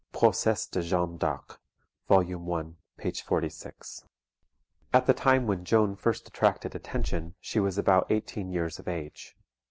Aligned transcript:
PROCES 0.13 0.65
DE 0.65 0.81
JEANNE 0.81 1.17
D'ARC, 1.17 1.61
vol 2.07 2.55
i. 2.57 2.65
p. 2.97 3.11
46.] 3.11 4.07
At 4.91 5.05
the 5.05 5.13
time 5.13 5.45
when 5.45 5.63
Joan 5.63 5.95
first 5.95 6.27
attracted 6.27 6.73
attention, 6.73 7.35
she 7.39 7.59
was 7.59 7.77
about 7.77 8.11
eighteen 8.11 8.49
years 8.49 8.79
of 8.79 8.87
age. 8.87 9.37